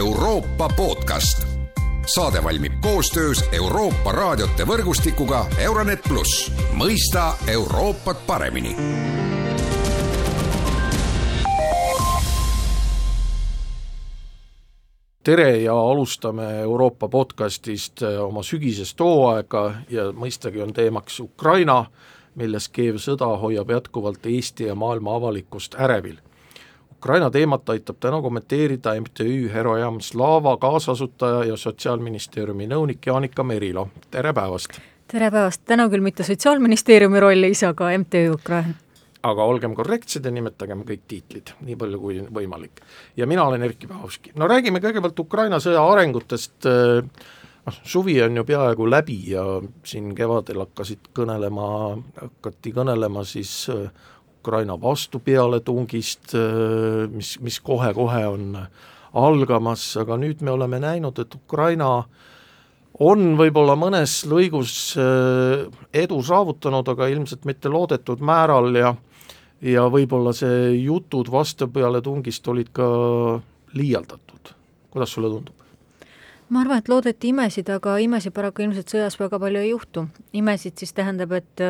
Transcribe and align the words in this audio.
Euroopa 0.00 0.68
podcast. 0.76 1.46
saade 2.06 2.44
valmib 2.44 2.72
koostöös 2.80 3.44
Euroopa 3.52 4.12
raadiote 4.12 4.64
võrgustikuga 4.64 5.44
Euronet 5.58 6.00
pluss, 6.08 6.52
mõista 6.72 7.34
Euroopat 7.46 8.22
paremini 8.26 8.76
tere 15.22 15.56
ja 15.56 15.76
alustame 15.76 16.48
Euroopa 16.60 17.08
podcastist 17.08 18.02
äh, 18.02 18.24
oma 18.24 18.42
sügisest 18.42 19.00
hooaega 19.00 19.74
ja 19.90 20.08
mõistagi 20.16 20.64
on 20.64 20.72
teemaks 20.72 21.20
Ukraina, 21.20 21.84
milles 22.34 22.72
keev 22.72 22.96
sõda 22.96 23.28
hoiab 23.44 23.76
jätkuvalt 23.76 24.26
Eesti 24.26 24.72
ja 24.72 24.74
maailma 24.74 25.20
avalikkust 25.20 25.76
ärevil. 25.76 26.16
Ukraina 27.00 27.30
teemat 27.32 27.70
aitab 27.72 27.96
täna 27.96 28.18
kommenteerida 28.20 28.92
MTÜ 29.00 29.48
Herojam 29.52 30.00
Slava 30.04 30.56
kaasasutaja 30.60 31.46
ja 31.48 31.54
Sotsiaalministeeriumi 31.56 32.66
nõunik 32.68 33.06
Jaanika 33.06 33.40
Merilo, 33.40 33.86
tere 34.10 34.34
päevast! 34.36 34.76
tere 35.08 35.30
päevast, 35.32 35.62
täna 35.64 35.86
küll 35.88 36.04
mitte 36.04 36.26
Sotsiaalministeeriumi 36.28 37.22
rollis, 37.24 37.64
aga 37.64 37.88
MTÜ 38.02 38.20
Ukraina 38.34 38.76
aga 39.22 39.48
olgem 39.48 39.78
korrektsed 39.78 40.28
ja 40.28 40.34
nimetagem 40.36 40.84
kõik 40.92 41.08
tiitlid, 41.08 41.54
nii 41.64 41.78
palju 41.80 42.02
kui 42.04 42.20
võimalik. 42.36 42.84
ja 43.16 43.26
mina 43.26 43.48
olen 43.48 43.62
Erkki 43.62 43.88
Pahovski. 43.88 44.36
no 44.36 44.48
räägime 44.52 44.84
kõigepealt 44.84 45.24
Ukraina 45.24 45.56
sõja 45.56 45.80
arengutest, 45.80 46.68
noh, 46.68 47.82
suvi 47.82 48.20
on 48.28 48.36
ju 48.36 48.44
peaaegu 48.44 48.90
läbi 48.90 49.20
ja 49.32 49.46
siin 49.84 50.12
kevadel 50.14 50.66
hakkasid 50.66 51.14
kõnelema, 51.16 51.96
hakati 52.20 52.76
kõnelema 52.76 53.24
siis 53.24 53.70
Ukraina 54.40 54.76
vastupealetungist, 54.80 56.34
äh, 56.34 57.06
mis, 57.12 57.36
mis 57.44 57.60
kohe-kohe 57.60 58.24
on 58.26 58.56
algamas, 59.12 59.84
aga 60.00 60.16
nüüd 60.20 60.42
me 60.46 60.54
oleme 60.54 60.80
näinud, 60.80 61.18
et 61.20 61.34
Ukraina 61.34 61.90
on 63.00 63.36
võib-olla 63.38 63.76
mõnes 63.78 64.20
lõigus 64.28 64.96
äh, 64.98 65.68
edu 65.92 66.22
saavutanud, 66.24 66.88
aga 66.88 67.08
ilmselt 67.12 67.46
mitte 67.48 67.72
loodetud 67.72 68.24
määral 68.24 68.74
ja 68.76 68.96
ja 69.60 69.84
võib-olla 69.92 70.32
see 70.32 70.72
jutud 70.80 71.28
vastupealetungist 71.28 72.46
olid 72.48 72.70
ka 72.72 72.86
liialdatud, 73.76 74.54
kuidas 74.90 75.12
sulle 75.12 75.28
tundub? 75.32 75.56
ma 76.50 76.64
arvan, 76.64 76.80
et 76.80 76.88
loodeti 76.90 77.30
imesid, 77.30 77.68
aga 77.70 77.98
imesid 78.02 78.34
paraku 78.34 78.64
ilmselt 78.64 78.90
sõjas 78.90 79.14
väga 79.20 79.38
palju 79.38 79.60
ei 79.60 79.70
juhtu. 79.70 80.06
imesid 80.32 80.80
siis 80.80 80.92
tähendab, 80.96 81.32
et 81.36 81.62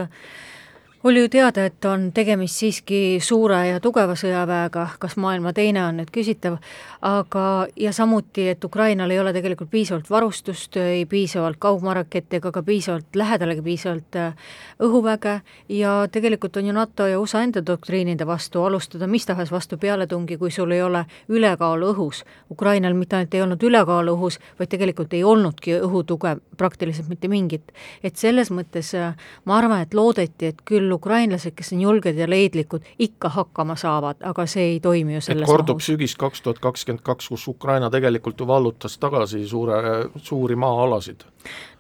oli 1.04 1.20
ju 1.20 1.28
teada, 1.28 1.64
et 1.64 1.84
on 1.84 2.10
tegemist 2.12 2.60
siiski 2.60 3.18
suure 3.24 3.60
ja 3.68 3.80
tugeva 3.80 4.12
sõjaväega, 4.18 4.86
kas 5.00 5.16
maailma 5.16 5.52
teine 5.56 5.80
on 5.86 5.96
nüüd 6.00 6.10
küsitav, 6.12 6.58
aga, 7.00 7.44
ja 7.80 7.92
samuti, 7.96 8.48
et 8.52 8.64
Ukrainal 8.64 9.10
ei 9.10 9.20
ole 9.20 9.32
tegelikult 9.32 9.70
piisavalt 9.70 10.10
varustust, 10.10 10.76
ei 10.76 11.06
piisavalt 11.08 11.56
kaugmaarakette 11.58 12.36
ega 12.36 12.52
ka 12.52 12.62
piisavalt, 12.62 13.16
lähedalegi 13.16 13.64
piisavalt 13.64 14.18
äh, 14.20 14.50
õhuväge 14.84 15.38
ja 15.72 15.94
tegelikult 16.12 16.60
on 16.60 16.68
ju 16.68 16.76
NATO 16.76 17.06
ja 17.08 17.20
USA 17.20 17.42
enda 17.46 17.64
doktriinide 17.66 18.26
vastu 18.28 18.64
alustada 18.68 19.08
mis 19.08 19.26
tahes 19.26 19.52
vastu 19.52 19.78
pealetungi, 19.80 20.36
kui 20.36 20.52
sul 20.52 20.76
ei 20.76 20.82
ole 20.82 21.06
ülekaalu 21.28 21.94
õhus. 21.94 22.24
Ukrainal 22.50 22.94
mitte 22.94 23.16
ainult 23.16 23.34
ei 23.34 23.42
olnud 23.46 23.62
ülekaalu 23.62 24.18
õhus, 24.18 24.36
vaid 24.58 24.68
tegelikult 24.68 25.16
ei 25.16 25.24
olnudki 25.24 25.78
õhutuge 25.80 26.36
praktiliselt 26.60 27.08
mitte 27.08 27.28
mingit. 27.28 27.72
et 28.04 28.16
selles 28.16 28.50
mõttes 28.50 28.94
äh, 28.94 29.16
ma 29.44 29.58
arvan, 29.58 29.80
et 29.80 29.94
loodeti, 29.94 30.52
et 30.52 30.60
küll 30.64 30.89
küll 30.90 30.98
ukrainlased, 30.98 31.54
kes 31.54 31.72
on 31.72 31.80
julged 31.84 32.18
ja 32.18 32.26
leidlikud, 32.28 32.82
ikka 32.98 33.30
hakkama 33.36 33.76
saavad, 33.78 34.20
aga 34.26 34.46
see 34.50 34.74
ei 34.74 34.80
toimi 34.80 35.14
ju 35.14 35.20
selles 35.20 35.46
et 35.46 35.52
kordub 35.52 35.78
mahus. 35.78 35.86
sügis 35.86 36.16
kaks 36.18 36.42
tuhat 36.42 36.58
kakskümmend 36.58 37.04
kaks, 37.06 37.28
kus 37.28 37.46
Ukraina 37.48 37.90
tegelikult 37.90 38.40
ju 38.40 38.46
vallutas 38.46 38.98
tagasi 38.98 39.46
suure, 39.46 40.10
suuri 40.18 40.56
maa-alasid 40.56 41.24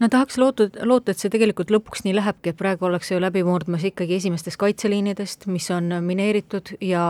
no 0.00 0.08
tahaks 0.08 0.38
loota, 0.38 0.68
loota, 0.82 1.12
et 1.12 1.20
see 1.20 1.30
tegelikult 1.32 1.70
lõpuks 1.72 2.04
nii 2.04 2.14
lähebki, 2.16 2.52
et 2.52 2.58
praegu 2.58 2.86
ollakse 2.88 3.14
ju 3.14 3.20
läbi 3.22 3.42
murdmas 3.44 3.84
ikkagi 3.84 4.16
esimestest 4.16 4.58
kaitseliinidest, 4.60 5.46
mis 5.52 5.68
on 5.74 5.92
mineeritud 6.04 6.74
ja 6.84 7.04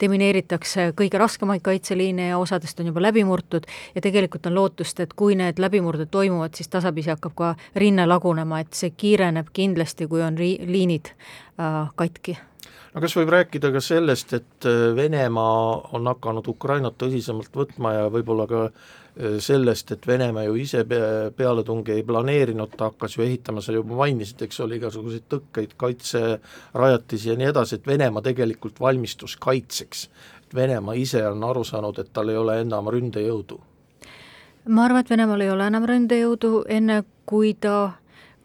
demineeritakse 0.00 0.90
kõige 0.98 1.20
raskemaid 1.20 1.64
kaitseliine 1.66 2.30
ja 2.30 2.38
osadest 2.40 2.80
on 2.80 2.90
juba 2.90 3.04
läbi 3.04 3.24
murtud 3.28 3.68
ja 3.94 4.04
tegelikult 4.04 4.48
on 4.48 4.56
lootust, 4.56 5.00
et 5.00 5.14
kui 5.14 5.36
need 5.38 5.60
läbimurded 5.60 6.10
toimuvad, 6.10 6.56
siis 6.56 6.72
tasapisi 6.72 7.12
hakkab 7.12 7.36
ka 7.36 7.54
rinne 7.76 8.06
lagunema, 8.08 8.62
et 8.64 8.72
see 8.76 8.94
kiireneb 8.96 9.52
kindlasti, 9.52 10.08
kui 10.08 10.24
on 10.24 10.38
ri-, 10.40 10.58
liinid 10.66 11.12
katki 11.96 12.36
no 12.94 13.02
kas 13.02 13.14
võib 13.18 13.30
rääkida 13.34 13.70
ka 13.74 13.82
sellest, 13.84 14.32
et 14.36 14.66
äh, 14.68 14.90
Venemaa 14.96 15.92
on 15.96 16.08
hakanud 16.10 16.48
Ukrainat 16.50 16.98
tõsisemalt 17.00 17.54
võtma 17.54 17.94
ja 17.96 18.08
võib-olla 18.12 18.46
ka 18.50 18.62
äh, 18.66 19.38
sellest, 19.42 19.92
et 19.94 20.06
Venemaa 20.06 20.46
ju 20.48 20.56
ise 20.58 20.84
pealetungi 21.36 21.94
ei 21.94 22.04
planeerinud, 22.06 22.74
ta 22.76 22.90
hakkas 22.90 23.16
ju 23.16 23.24
ehitama, 23.26 23.62
sa 23.62 23.74
juba 23.76 24.02
mainisid, 24.02 24.42
eks 24.46 24.60
ole, 24.64 24.80
igasuguseid 24.80 25.28
tõkkeid, 25.30 25.76
kaitserajatisi 25.80 27.32
ja 27.32 27.38
nii 27.38 27.50
edasi, 27.52 27.78
et 27.78 27.86
Venemaa 27.86 28.24
tegelikult 28.26 28.80
valmistus 28.80 29.36
kaitseks. 29.40 30.08
et 30.44 30.54
Venemaa 30.54 30.98
ise 30.98 31.26
on 31.28 31.44
aru 31.44 31.64
saanud, 31.64 31.98
et 31.98 32.12
tal 32.12 32.28
ei 32.28 32.36
ole 32.36 32.60
enam 32.60 32.90
ründejõudu 32.90 33.60
ma 34.68 34.84
arvan, 34.84 35.00
et 35.00 35.10
Venemaal 35.10 35.40
ei 35.40 35.50
ole 35.50 35.66
enam 35.66 35.86
ründejõudu, 35.88 36.64
enne 36.68 37.02
kui 37.26 37.54
ta 37.54 37.99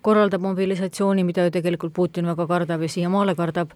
korraldab 0.06 0.44
mobilisatsiooni, 0.46 1.24
mida 1.26 1.48
ju 1.48 1.52
tegelikult 1.56 1.94
Putin 1.94 2.28
väga 2.30 2.46
kardab 2.48 2.82
ja 2.86 2.90
siiamaale 2.90 3.36
kardab, 3.36 3.72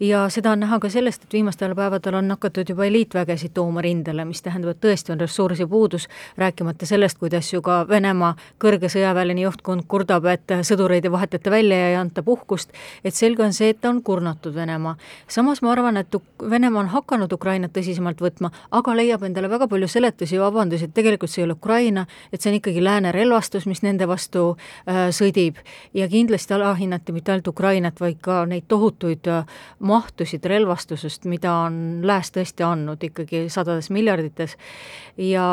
ja 0.00 0.24
seda 0.32 0.54
on 0.54 0.62
näha 0.64 0.78
ka 0.80 0.88
sellest, 0.92 1.26
et 1.26 1.36
viimastel 1.36 1.74
päevadel 1.76 2.18
on 2.20 2.30
hakatud 2.34 2.70
juba 2.72 2.86
eliitvägesid 2.88 3.52
tooma 3.54 3.82
rindele, 3.84 4.24
mis 4.24 4.42
tähendab, 4.42 4.74
et 4.74 4.80
tõesti 4.84 5.12
on 5.12 5.20
ressursi 5.20 5.66
puudus, 5.68 6.08
rääkimata 6.40 6.88
sellest, 6.88 7.18
kuidas 7.20 7.52
ju 7.52 7.60
ka 7.64 7.82
Venemaa 7.88 8.32
kõrge 8.62 8.88
sõjaväeline 8.92 9.44
juhtkond 9.44 9.84
kurdab, 9.88 10.28
et 10.32 10.56
sõdureid 10.64 11.04
ei 11.04 11.12
vahetata 11.12 11.52
välja 11.52 11.78
ja 11.82 11.90
ei 11.92 11.98
anta 12.00 12.24
puhkust, 12.24 12.72
et 13.04 13.14
selge 13.14 13.44
on 13.44 13.52
see, 13.52 13.74
et 13.74 13.80
ta 13.80 13.92
on 13.92 14.02
kurnatud 14.02 14.54
Venemaa. 14.54 14.96
samas 15.28 15.62
ma 15.62 15.72
arvan, 15.72 16.00
et 16.00 16.16
Venemaa 16.50 16.84
on 16.86 16.92
hakanud 16.94 17.32
Ukrainat 17.32 17.74
tõsisemalt 17.76 18.24
võtma, 18.24 18.50
aga 18.70 18.96
leiab 18.96 19.22
endale 19.28 19.50
väga 19.50 19.68
palju 19.68 19.88
seletusi 19.88 20.38
ja 20.38 20.46
vabandusi, 20.46 20.88
et 20.88 20.94
tegelikult 20.94 21.30
see 21.30 21.42
ei 21.42 21.48
ole 21.48 21.58
Ukraina, 21.60 22.06
et 22.32 22.40
see 22.40 22.52
on 22.52 22.60
ikkagi 22.60 22.84
lääne 22.84 23.12
relvastus, 23.12 23.66
mis 23.66 23.82
nende 23.84 24.08
vastu 24.08 24.54
äh, 24.88 25.08
sõdib 25.12 25.60
ja 25.94 26.08
kindlasti 26.08 26.54
alahinnati 26.54 27.12
mitte 27.12 27.32
ainult 27.32 27.48
Ukrainat, 27.48 28.00
vaid 28.00 28.18
ka 28.20 28.44
neid 28.46 28.66
tohutuid 28.68 29.28
äh, 29.30 29.46
mahtusid 29.78 30.44
relvastusest, 30.44 31.24
mida 31.30 31.52
on 31.66 32.00
Lääs 32.06 32.32
tõesti 32.34 32.66
andnud 32.66 33.02
ikkagi 33.04 33.46
sadades 33.48 33.90
miljardites. 33.90 34.56
Ja 35.16 35.46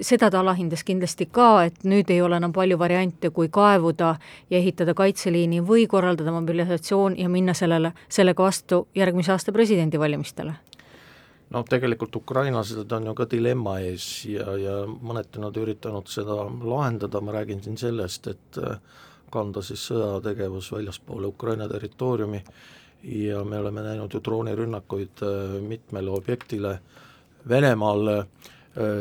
seda 0.00 0.30
ta 0.30 0.40
alahindas 0.40 0.84
kindlasti 0.84 1.26
ka, 1.26 1.64
et 1.68 1.84
nüüd 1.84 2.10
ei 2.10 2.22
ole 2.22 2.40
enam 2.40 2.52
palju 2.52 2.78
variante, 2.78 3.30
kui 3.30 3.48
kaevuda 3.52 4.14
ja 4.50 4.58
ehitada 4.58 4.94
kaitseliini 4.94 5.60
või 5.66 5.86
korraldada 5.86 6.32
mobilisatsioon 6.32 7.18
ja 7.18 7.28
minna 7.28 7.54
sellele, 7.54 7.92
sellega 8.08 8.42
vastu 8.42 8.86
järgmise 8.94 9.32
aasta 9.32 9.52
presidendivalimistele. 9.52 10.56
Noh, 11.50 11.64
tegelikult 11.66 12.14
ukrainlased 12.16 12.92
on 12.94 13.08
ju 13.10 13.14
ka 13.18 13.26
dilemma 13.30 13.80
ees 13.82 14.04
ja, 14.30 14.52
ja 14.54 14.74
mõneti 14.86 15.42
nad 15.42 15.56
üritanud 15.58 16.06
seda 16.10 16.44
lahendada, 16.46 17.20
ma 17.20 17.34
räägin 17.34 17.62
siin 17.64 17.78
sellest, 17.80 18.28
et 18.30 18.60
kanda 19.30 19.62
siis 19.62 19.86
sõjategevus 19.90 20.72
väljaspoole 20.72 21.26
Ukraina 21.30 21.68
territooriumi 21.68 22.42
ja 23.02 23.44
me 23.44 23.58
oleme 23.58 23.82
näinud 23.82 24.12
ju 24.14 24.20
droonirünnakuid 24.24 25.22
äh, 25.22 25.60
mitmele 25.62 26.10
objektile 26.10 26.78
Venemaal, 27.48 28.08
äh, 28.08 28.24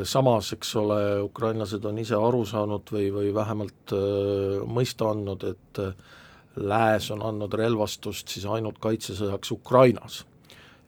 samas, 0.03 0.53
eks 0.53 0.75
ole, 0.79 0.99
ukrainlased 1.21 1.85
on 1.85 1.99
ise 1.99 2.15
aru 2.15 2.45
saanud 2.47 2.93
või, 2.95 3.09
või 3.11 3.33
vähemalt 3.35 3.93
äh, 3.93 4.63
mõista 4.65 5.11
andnud, 5.11 5.43
et 5.43 5.83
lääs 6.55 7.11
on 7.11 7.21
andnud 7.23 7.53
relvastust 7.53 8.31
siis 8.31 8.45
ainult 8.45 8.79
kaitsesõjaks 8.79 9.51
Ukrainas. 9.51 10.25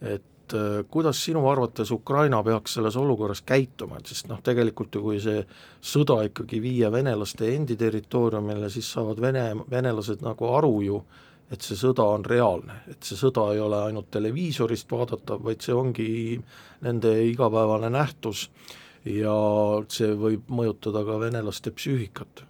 et 0.02 0.23
et 0.51 0.57
äh, 0.57 0.85
kuidas 0.89 1.23
sinu 1.25 1.47
arvates 1.50 1.91
Ukraina 1.91 2.44
peaks 2.44 2.73
selles 2.73 2.96
olukorras 2.97 3.41
käituma, 3.41 3.99
et 3.99 4.11
sest 4.11 4.28
noh, 4.28 4.41
tegelikult 4.43 4.96
ju 4.96 5.02
kui 5.02 5.20
see 5.22 5.43
sõda 5.81 6.22
ikkagi 6.28 6.61
viia 6.61 6.91
venelaste 6.91 7.53
endi 7.55 7.78
territooriumile, 7.79 8.70
siis 8.70 8.91
saavad 8.91 9.22
vene, 9.22 9.46
venelased 9.70 10.23
nagu 10.25 10.52
aru 10.55 10.75
ju, 10.85 11.02
et 11.52 11.61
see 11.61 11.75
sõda 11.75 12.05
on 12.16 12.25
reaalne, 12.25 12.81
et 12.91 13.03
see 13.03 13.20
sõda 13.20 13.49
ei 13.53 13.59
ole 13.59 13.81
ainult 13.87 14.11
televiisorist 14.11 14.91
vaadatav, 14.91 15.43
vaid 15.43 15.64
see 15.64 15.75
ongi 15.75 16.11
nende 16.81 17.16
igapäevane 17.31 17.91
nähtus 17.91 18.49
ja 19.05 19.35
see 19.90 20.14
võib 20.16 20.47
mõjutada 20.52 21.03
ka 21.08 21.20
venelaste 21.20 21.73
psüühikat 21.75 22.46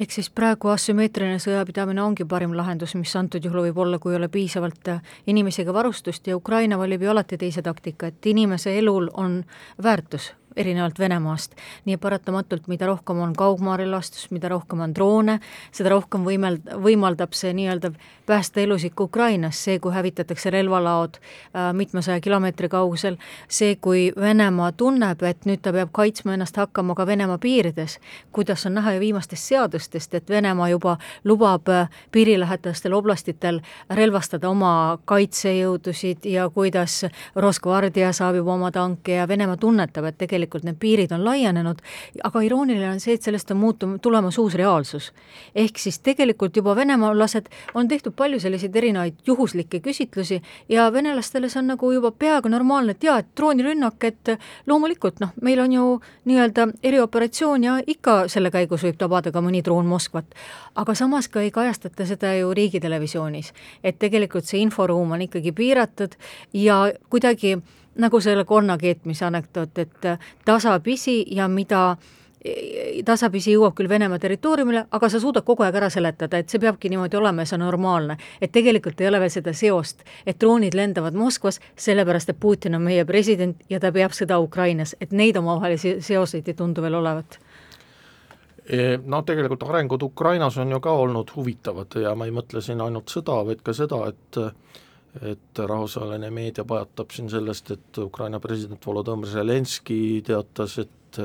ehk 0.00 0.12
siis 0.12 0.30
praegu 0.30 0.68
asümmeetriline 0.68 1.38
sõjapidamine 1.42 2.02
ongi 2.02 2.24
parim 2.28 2.56
lahendus, 2.56 2.94
mis 2.94 3.14
antud 3.16 3.44
juhul 3.44 3.68
võib 3.68 3.78
olla, 3.84 3.98
kui 3.98 4.12
ei 4.12 4.20
ole 4.20 4.28
piisavalt 4.28 4.88
äh, 4.92 5.14
inimesi 5.26 5.62
ega 5.62 5.74
varustust 5.74 6.26
ja 6.26 6.36
Ukraina 6.36 6.78
valib 6.78 7.02
ju 7.02 7.10
alati 7.10 7.38
teise 7.38 7.62
taktika, 7.62 8.12
et 8.12 8.26
inimese 8.26 8.78
elul 8.78 9.08
on 9.14 9.44
väärtus 9.82 10.32
erinevalt 10.56 10.98
Venemaast. 10.98 11.54
nii 11.84 11.94
et 11.94 12.00
paratamatult, 12.00 12.68
mida 12.68 12.86
rohkem 12.86 13.18
on 13.20 13.32
kaugmaarelastust, 13.36 14.30
mida 14.30 14.48
rohkem 14.48 14.80
on 14.80 14.94
droone, 14.94 15.38
seda 15.72 15.92
rohkem 15.92 16.24
võimel-, 16.24 16.60
võimaldab 16.82 17.34
see 17.36 17.52
nii-öelda 17.56 17.92
päästa 18.26 18.60
elusid 18.60 18.94
ka 18.94 19.04
Ukrainas, 19.04 19.58
see, 19.64 19.78
kui 19.78 19.92
hävitatakse 19.92 20.50
relvalaod 20.50 21.18
äh, 21.18 21.72
mitmesaja 21.72 22.20
kilomeetri 22.20 22.68
kaugusel, 22.68 23.16
see, 23.48 23.76
kui 23.76 24.12
Venemaa 24.20 24.72
tunneb, 24.72 25.22
et 25.22 25.44
nüüd 25.46 25.62
ta 25.62 25.72
peab 25.76 25.92
kaitsma 25.92 26.34
ennast 26.34 26.56
hakkama 26.56 26.94
ka 26.94 27.06
Venemaa 27.06 27.38
piirides, 27.38 27.98
kuidas 28.32 28.66
on 28.66 28.74
näha 28.80 28.96
ju 28.96 29.00
viimastest 29.00 29.52
seadustest, 29.52 30.14
et 30.14 30.30
Venemaa 30.30 30.68
juba 30.72 30.96
lubab 31.24 31.68
äh, 31.68 31.90
piirilähedastel 32.12 32.96
oblastitel 32.96 33.60
relvastada 33.90 34.48
oma 34.50 34.98
kaitsejõudusid 35.04 36.26
ja 36.30 36.48
kuidas 36.50 37.04
Rosgvardia 37.36 38.12
saab 38.16 38.40
juba 38.40 38.54
oma 38.54 38.72
tanke 38.72 39.20
ja 39.20 39.28
Venemaa 39.28 39.56
tunnetab, 39.60 40.04
et 40.04 40.18
tegelikult 40.18 40.45
need 40.54 40.76
piirid 40.80 41.12
on 41.12 41.24
laienenud, 41.24 41.82
aga 42.24 42.40
irooniline 42.40 42.90
on 42.90 43.00
see, 43.00 43.14
et 43.14 43.22
sellest 43.22 43.50
on 43.50 43.56
muutunud, 43.56 44.00
tulemas 44.00 44.38
uus 44.38 44.54
reaalsus. 44.54 45.12
ehk 45.54 45.78
siis 45.78 45.98
tegelikult 45.98 46.56
juba 46.56 46.76
venemaalased, 46.76 47.48
on 47.74 47.88
tehtud 47.88 48.12
palju 48.16 48.40
selliseid 48.40 48.76
erinevaid 48.76 49.14
juhuslikke 49.26 49.80
küsitlusi 49.80 50.42
ja 50.68 50.92
venelastele 50.92 51.48
see 51.48 51.60
on 51.60 51.66
nagu 51.66 51.92
juba 51.92 52.10
peaaegu 52.10 52.48
normaalne, 52.48 52.96
et 52.96 53.04
jaa, 53.04 53.18
et 53.18 53.28
droonirünnak, 53.36 54.04
et 54.04 54.32
loomulikult 54.66 55.20
noh, 55.20 55.32
meil 55.42 55.60
on 55.60 55.72
ju 55.72 55.86
nii-öelda 56.24 56.68
erioperatsioon 56.82 57.64
ja 57.64 57.78
ikka 57.86 58.28
selle 58.32 58.50
käigus 58.50 58.84
võib 58.86 58.98
tabada 58.98 59.32
ka 59.32 59.40
mõni 59.40 59.62
droon 59.64 59.86
Moskvat. 59.86 60.34
aga 60.74 60.94
samas 60.94 61.28
ka 61.28 61.40
ei 61.40 61.50
kajastata 61.50 62.06
seda 62.06 62.34
ju 62.34 62.54
riigitelevisioonis. 62.54 63.52
et 63.84 63.98
tegelikult 63.98 64.44
see 64.44 64.60
inforuum 64.60 65.12
on 65.12 65.22
ikkagi 65.22 65.52
piiratud 65.52 66.16
ja 66.52 66.92
kuidagi 67.10 67.56
nagu 67.96 68.20
selle 68.20 68.44
konna 68.44 68.78
keetmise 68.78 69.24
anekdoot, 69.24 69.78
et 69.78 70.06
tasapisi 70.44 71.24
ja 71.34 71.48
mida 71.48 71.96
tasapisi 73.04 73.54
jõuab 73.54 73.74
küll 73.76 73.88
Venemaa 73.88 74.18
territooriumile, 74.22 74.84
aga 74.94 75.08
sa 75.10 75.20
suudad 75.20 75.44
kogu 75.46 75.64
aeg 75.66 75.78
ära 75.80 75.88
seletada, 75.90 76.38
et 76.38 76.52
see 76.52 76.60
peabki 76.62 76.90
niimoodi 76.92 77.18
olema 77.18 77.42
ja 77.42 77.50
see 77.50 77.56
on 77.58 77.64
normaalne. 77.66 78.16
et 78.40 78.52
tegelikult 78.52 79.00
ei 79.00 79.08
ole 79.08 79.20
veel 79.20 79.30
seda 79.30 79.52
seost, 79.52 80.04
et 80.26 80.38
droonid 80.40 80.74
lendavad 80.74 81.14
Moskvas, 81.14 81.60
sellepärast 81.76 82.30
et 82.30 82.40
Putin 82.40 82.74
on 82.74 82.82
meie 82.82 83.04
president 83.04 83.56
ja 83.70 83.80
ta 83.80 83.92
peab 83.92 84.12
sõda 84.12 84.38
Ukrainas, 84.38 84.96
et 85.00 85.12
neid 85.12 85.36
omavahelisi 85.36 85.96
seoseid 86.00 86.48
ei 86.48 86.54
tundu 86.54 86.82
veel 86.82 86.94
olevat 86.94 87.38
e, 88.66 88.98
no 89.04 89.22
tegelikult 89.22 89.62
arengud 89.62 90.02
Ukrainas 90.02 90.58
on 90.58 90.70
ju 90.70 90.80
ka 90.80 90.92
olnud 90.92 91.30
huvitavad 91.36 92.00
ja 92.02 92.14
ma 92.14 92.26
ei 92.26 92.34
mõtle 92.34 92.60
siin 92.60 92.80
ainult 92.80 93.10
sõda, 93.10 93.42
vaid 93.46 93.62
ka 93.62 93.72
seda, 93.72 94.06
et 94.08 94.40
et 95.22 95.58
rahvusvaheline 95.58 96.30
meedia 96.30 96.64
pajatab 96.68 97.12
siin 97.14 97.30
sellest, 97.32 97.70
et 97.76 98.00
Ukraina 98.02 98.40
president 98.42 98.82
Volodõmõr 98.86 99.30
Zelenskõi 99.30 100.20
teatas, 100.26 100.78
et 100.82 101.20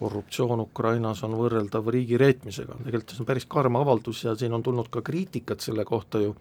korruptsioon 0.00 0.62
Ukrainas 0.64 1.20
on 1.26 1.36
võrreldav 1.36 1.88
riigireetmisega, 1.92 2.78
tegelikult 2.86 3.12
see 3.12 3.22
on 3.24 3.28
päris 3.28 3.46
karm 3.50 3.76
avaldus 3.76 4.24
ja 4.24 4.34
siin 4.38 4.54
on 4.56 4.62
tulnud 4.64 4.88
ka 4.92 5.02
kriitikat 5.04 5.60
selle 5.60 5.84
kohta 5.84 6.22
ju, 6.22 6.32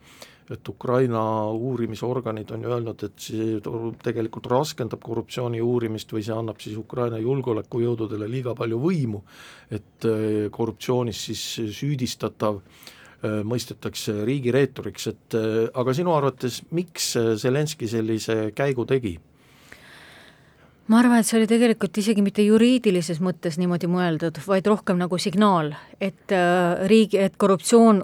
et 0.49 0.69
Ukraina 0.71 1.21
uurimisorganid 1.51 2.53
on 2.55 2.63
ju 2.63 2.71
öelnud, 2.71 3.03
et 3.03 3.25
see 3.25 3.57
tegelikult 4.03 4.47
raskendab 4.49 5.03
korruptsiooni 5.03 5.59
uurimist 5.61 6.15
või 6.15 6.23
see 6.25 6.37
annab 6.37 6.63
siis 6.63 6.79
Ukraina 6.79 7.19
julgeolekujõududele 7.21 8.31
liiga 8.31 8.55
palju 8.57 8.79
võimu, 8.81 9.21
et 9.69 10.07
korruptsioonis 10.55 11.25
siis 11.27 11.43
süüdistatav 11.81 12.63
Äh, 12.63 12.98
mõistetakse 13.23 14.13
riigireeturiks, 14.27 15.07
et 15.11 15.35
äh, 15.37 15.57
aga 15.73 15.95
sinu 15.95 16.13
arvates, 16.15 16.61
miks 16.75 17.11
äh, 17.19 17.33
Zelenskõi 17.39 17.89
sellise 17.91 18.37
käigu 18.55 18.85
tegi? 18.89 19.17
ma 20.89 21.03
arvan, 21.03 21.19
et 21.21 21.27
see 21.27 21.37
oli 21.37 21.49
tegelikult 21.49 21.99
isegi 22.01 22.23
mitte 22.25 22.41
juriidilises 22.41 23.19
mõttes 23.21 23.59
niimoodi 23.61 23.85
mõeldud, 23.91 24.39
vaid 24.47 24.65
rohkem 24.71 24.97
nagu 24.97 25.19
signaal, 25.21 25.75
et 26.01 26.33
riigi, 26.89 27.19
et 27.21 27.35
korruptsioon 27.37 27.99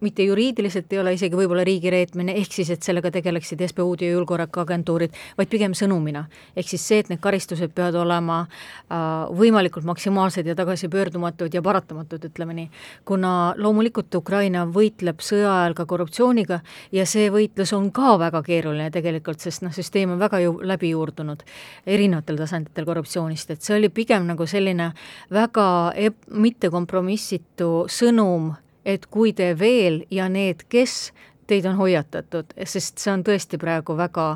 mitte 0.00 0.24
juriidiliselt 0.24 0.92
ei 0.92 1.00
ole 1.00 1.14
isegi 1.16 1.36
võib-olla 1.36 1.64
riigireetmine, 1.66 2.34
ehk 2.40 2.52
siis, 2.52 2.70
et 2.70 2.82
sellega 2.82 3.10
tegeleksid 3.14 3.60
SBU-d 3.66 4.06
ja 4.06 4.14
julgeolekuagentuurid, 4.14 5.16
vaid 5.38 5.50
pigem 5.52 5.74
sõnumina. 5.76 6.24
ehk 6.56 6.68
siis 6.68 6.86
see, 6.88 6.98
et 6.98 7.08
need 7.12 7.20
karistused 7.20 7.72
peavad 7.74 7.94
olema 8.00 8.40
äh, 8.42 8.98
võimalikult 9.36 9.84
maksimaalsed 9.84 10.46
ja 10.46 10.54
tagasipöördumatud 10.54 11.54
ja 11.54 11.62
paratamatud, 11.62 12.24
ütleme 12.24 12.54
nii. 12.54 12.70
kuna 13.04 13.54
loomulikult 13.56 14.14
Ukraina 14.14 14.66
võitleb 14.66 15.20
sõja 15.24 15.52
ajal 15.60 15.74
ka 15.74 15.86
korruptsiooniga 15.86 16.60
ja 16.92 17.06
see 17.06 17.30
võitlus 17.30 17.72
on 17.76 17.90
ka 17.92 18.16
väga 18.18 18.42
keeruline 18.42 18.90
tegelikult, 18.90 19.40
sest 19.40 19.62
noh, 19.62 19.74
süsteem 19.74 20.16
on 20.16 20.18
väga 20.18 20.40
ju 20.40 20.56
läbi 20.62 20.90
juurdunud 20.94 21.44
erinevatel 21.86 22.40
tasanditel 22.40 22.88
korruptsioonist, 22.88 23.50
et 23.50 23.62
see 23.62 23.76
oli 23.76 23.88
pigem 23.88 24.26
nagu 24.30 24.46
selline 24.46 24.92
väga 25.30 25.68
eb-, 25.96 26.26
mittekompromissitu 26.30 27.70
sõnum 27.90 28.52
et 28.84 29.06
kui 29.06 29.32
te 29.36 29.52
veel 29.58 30.04
ja 30.10 30.28
need, 30.28 30.64
kes 30.68 31.12
teid 31.50 31.66
on 31.66 31.76
hoiatatud, 31.80 32.54
sest 32.64 33.02
see 33.02 33.12
on 33.12 33.24
tõesti 33.26 33.58
praegu 33.60 33.96
väga 33.98 34.26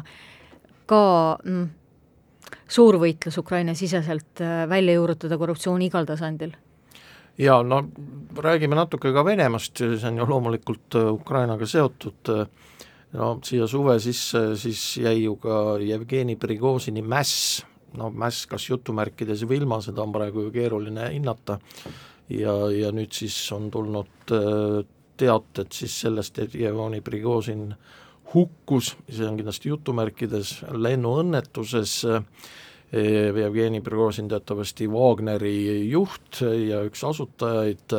ka 0.91 1.02
mm, 1.44 1.64
suur 2.69 2.99
võitlus 3.00 3.38
Ukraina-siseselt 3.41 4.43
äh, 4.44 4.64
välja 4.69 4.99
juurutada 4.99 5.38
korruptsiooni 5.41 5.88
igal 5.88 6.08
tasandil. 6.08 6.55
Jaa, 7.38 7.62
no 7.67 7.81
räägime 8.38 8.76
natuke 8.79 9.11
ka 9.14 9.25
Venemaast, 9.26 9.81
see 9.82 10.11
on 10.11 10.20
ju 10.20 10.29
loomulikult 10.31 10.99
äh, 11.00 11.11
Ukrainaga 11.14 11.67
seotud, 11.67 12.35
no 13.14 13.31
siia 13.47 13.69
suve 13.70 13.99
sisse 14.02 14.47
siis 14.61 14.82
jäi 15.02 15.25
ju 15.25 15.37
ka 15.43 15.79
Jevgeni 15.82 16.37
Prigožini 16.40 17.02
mäss, 17.02 17.62
no 17.99 18.11
mäss 18.11 18.49
kas 18.50 18.69
jutumärkides 18.69 19.47
või 19.49 19.62
ilma, 19.62 19.81
seda 19.82 20.02
on 20.02 20.14
praegu 20.14 20.47
ju 20.47 20.55
keeruline 20.55 21.12
hinnata, 21.14 21.61
ja, 22.32 22.55
ja 22.73 22.93
nüüd 22.94 23.12
siis 23.15 23.37
on 23.55 23.71
tulnud 23.73 24.32
äh, 24.32 24.81
teated 25.21 25.75
siis 25.75 25.97
sellest, 26.05 26.38
et 26.43 26.55
Jevgeni 26.59 27.03
Prigožin 27.05 27.69
hukkus, 28.35 28.94
see 29.09 29.26
on 29.29 29.38
kindlasti 29.38 29.71
jutumärkides, 29.71 30.56
lennuõnnetuses, 30.73 32.00
äh, 32.11 32.23
Jevgeni 32.94 33.82
Prigožin 33.85 34.31
teatavasti 34.31 34.88
Wagneri 34.91 35.88
juht 35.91 36.41
ja 36.44 36.85
üks 36.87 37.03
asutajaid, 37.06 37.94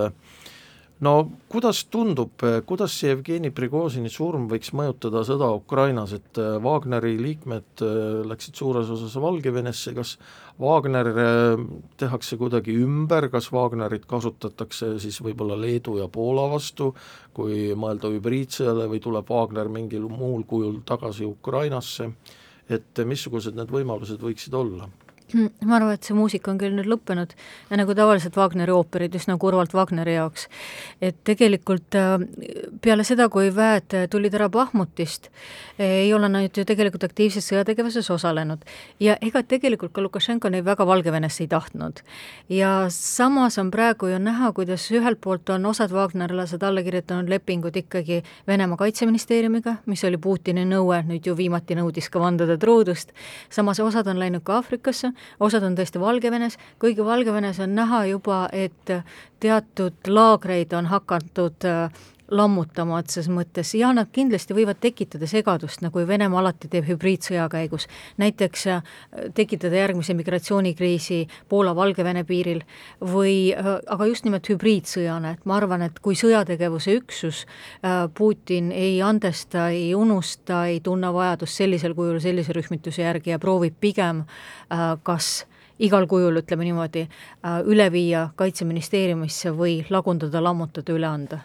no 1.03 1.13
kuidas 1.51 1.81
tundub, 1.91 2.43
kuidas 2.67 2.95
see 2.95 3.11
Jevgeni 3.11 3.51
Prigožini 3.55 4.11
surm 4.11 4.47
võiks 4.51 4.71
mõjutada 4.75 5.25
sõda 5.27 5.51
Ukrainas, 5.55 6.15
et 6.17 6.41
äh, 6.41 6.57
Wagneri 6.63 7.17
liikmed 7.21 7.85
läksid 8.31 8.57
suures 8.57 8.91
osas 8.95 9.19
Valgevenesse, 9.21 9.93
kas 9.95 10.17
Wagner 10.61 11.07
äh, 11.11 11.63
tehakse 11.99 12.37
kuidagi 12.39 12.77
ümber, 12.79 13.27
kas 13.31 13.49
Wagnerit 13.51 14.05
kasutatakse 14.07 14.93
siis 15.03 15.19
võib-olla 15.23 15.57
Leedu 15.59 15.97
ja 15.99 16.07
Poola 16.07 16.47
vastu, 16.53 16.93
kui 17.35 17.73
mõelda 17.75 18.11
hübriidsõjale 18.13 18.87
või 18.91 19.01
tuleb 19.03 19.31
Wagner 19.31 19.67
mingil 19.71 20.07
muul 20.07 20.45
kujul 20.47 20.79
tagasi 20.87 21.27
Ukrainasse, 21.27 22.07
et 22.71 23.03
missugused 23.03 23.57
need 23.57 23.73
võimalused 23.73 24.23
võiksid 24.23 24.55
olla? 24.55 24.87
Ma 25.33 25.79
arvan, 25.79 25.95
et 25.95 26.05
see 26.05 26.13
muusika 26.13 26.51
on 26.51 26.59
küll 26.61 26.75
nüüd 26.77 26.85
lõppenud 26.85 27.31
ja 27.71 27.77
nagu 27.79 27.95
tavaliselt 27.97 28.35
Wagneri 28.37 28.69
ooperid 28.75 29.15
üsna 29.17 29.39
kurvalt 29.41 29.73
Wagneri 29.73 30.13
jaoks. 30.19 30.45
et 31.01 31.17
tegelikult 31.25 31.95
äh, 31.97 32.19
peale 32.81 33.03
seda, 33.03 33.25
kui 33.33 33.49
väed 33.55 33.95
tulid 34.13 34.37
ära 34.37 34.51
Bahmutist, 34.53 35.31
ei 35.81 36.13
ole 36.13 36.29
nad 36.29 36.45
ju 36.53 36.65
tegelikult 36.65 37.07
aktiivses 37.07 37.49
sõjategevuses 37.49 38.09
osalenud 38.13 38.61
ja 39.01 39.15
ega 39.21 39.41
tegelikult 39.41 39.95
ka 39.95 40.03
Lukašenko 40.05 40.51
neid 40.53 40.65
väga 40.67 40.85
Valgevenesse 40.85 41.43
ei 41.43 41.49
tahtnud. 41.49 42.03
ja 42.49 42.85
samas 42.93 43.57
on 43.57 43.71
praegu 43.73 44.11
ju 44.13 44.21
näha, 44.21 44.51
kuidas 44.53 44.85
ühelt 44.91 45.21
poolt 45.25 45.49
on 45.49 45.65
osad 45.65 45.91
wagnerlased 45.91 46.63
alla 46.63 46.83
kirjutanud 46.85 47.29
lepingud 47.33 47.75
ikkagi 47.75 48.21
Venemaa 48.47 48.77
kaitseministeeriumiga, 48.77 49.77
mis 49.85 50.05
oli 50.05 50.21
Putini 50.21 50.69
nõue, 50.69 51.01
nüüd 51.09 51.25
ju 51.25 51.33
viimati 51.37 51.75
nõudis 51.75 52.11
ka 52.13 52.21
vandade 52.21 52.59
truudust, 52.61 53.09
samas 53.49 53.81
osad 53.81 54.07
on 54.07 54.21
läinud 54.21 54.45
ka 54.45 54.59
Aafrikasse, 54.61 55.14
osad 55.39 55.63
on 55.63 55.75
tõesti 55.77 55.99
Valgevenes, 55.99 56.57
kuigi 56.79 57.05
Valgevenes 57.05 57.59
on 57.59 57.75
näha 57.75 58.05
juba, 58.05 58.45
et 58.51 58.93
teatud 59.39 60.07
laagreid 60.07 60.73
on 60.73 60.85
hakatud 60.91 61.65
äh, 61.65 61.89
lammutama 62.31 62.97
otseses 62.97 63.29
mõttes 63.29 63.73
ja 63.77 63.91
nad 63.93 64.09
kindlasti 64.13 64.55
võivad 64.57 64.79
tekitada 64.81 65.27
segadust, 65.29 65.83
nagu 65.85 66.01
Venemaa 66.07 66.41
alati 66.41 66.69
teeb 66.71 66.87
hübriidsõja 66.89 67.45
käigus. 67.49 67.87
näiteks 68.17 68.67
äh, 68.67 68.83
tekitada 69.33 69.75
järgmise 69.75 70.13
migratsioonikriisi 70.13 71.27
Poola-Valgevene 71.49 72.23
piiril 72.23 72.63
või 73.01 73.53
äh, 73.53 73.71
aga 73.87 74.05
just 74.05 74.25
nimelt 74.25 74.49
hübriidsõjana, 74.49 75.33
et 75.33 75.45
ma 75.45 75.57
arvan, 75.57 75.81
et 75.81 75.99
kui 75.99 76.15
sõjategevuse 76.15 76.97
üksus 76.97 77.45
äh, 77.45 78.09
Putin 78.17 78.71
ei 78.71 79.01
andesta, 79.01 79.69
ei 79.69 79.95
unusta, 79.95 80.65
ei 80.65 80.79
tunne 80.79 81.13
vajadust 81.13 81.61
sellisel 81.61 81.93
kujul 81.93 82.19
sellise 82.19 82.53
rühmituse 82.53 83.01
järgi 83.01 83.35
ja 83.35 83.39
proovib 83.39 83.75
pigem 83.79 84.23
kas 85.03 85.45
igal 85.79 86.07
kujul, 86.07 86.39
ütleme 86.39 86.65
niimoodi, 86.65 87.05
üle 87.67 87.89
viia 87.91 88.29
Kaitseministeeriumisse 88.35 89.51
või 89.55 89.81
lagundada, 89.89 90.41
lammutada, 90.43 90.95
üle 90.95 91.07
anda 91.07 91.41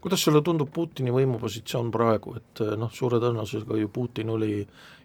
kuidas 0.00 0.24
sulle 0.24 0.42
tundub 0.44 0.72
Putini 0.72 1.12
võimupositsioon 1.14 1.90
praegu, 1.94 2.36
et 2.40 2.64
eh, 2.64 2.74
noh, 2.78 2.92
suure 2.94 3.20
tõenäosusega 3.22 3.78
ju 3.80 3.92
Putin 3.92 4.32
oli 4.34 4.62